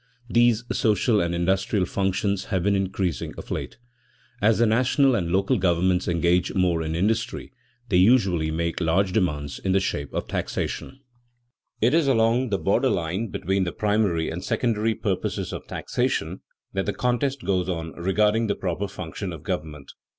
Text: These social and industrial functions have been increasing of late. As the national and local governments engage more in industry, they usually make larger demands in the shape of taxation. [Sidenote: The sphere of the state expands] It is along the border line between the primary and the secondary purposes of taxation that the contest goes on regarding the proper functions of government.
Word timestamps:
These 0.31 0.63
social 0.71 1.21
and 1.21 1.35
industrial 1.35 1.85
functions 1.85 2.45
have 2.45 2.63
been 2.63 2.75
increasing 2.75 3.35
of 3.37 3.51
late. 3.51 3.77
As 4.41 4.57
the 4.57 4.65
national 4.65 5.13
and 5.13 5.31
local 5.31 5.59
governments 5.59 6.07
engage 6.07 6.55
more 6.55 6.81
in 6.81 6.95
industry, 6.95 7.53
they 7.89 7.97
usually 7.97 8.49
make 8.49 8.81
larger 8.81 9.13
demands 9.13 9.59
in 9.59 9.73
the 9.73 9.79
shape 9.79 10.11
of 10.11 10.27
taxation. 10.27 10.87
[Sidenote: 10.87 10.97
The 10.97 11.87
sphere 11.87 11.87
of 11.87 11.91
the 11.91 11.91
state 11.91 11.97
expands] 11.97 11.97
It 11.97 11.97
is 11.99 12.07
along 12.07 12.49
the 12.49 12.57
border 12.57 12.89
line 12.89 13.27
between 13.27 13.63
the 13.63 13.71
primary 13.71 14.29
and 14.31 14.41
the 14.41 14.45
secondary 14.45 14.95
purposes 14.95 15.53
of 15.53 15.67
taxation 15.67 16.41
that 16.73 16.87
the 16.87 16.93
contest 16.93 17.45
goes 17.45 17.69
on 17.69 17.91
regarding 17.93 18.47
the 18.47 18.55
proper 18.55 18.87
functions 18.87 19.35
of 19.35 19.43
government. 19.43 19.91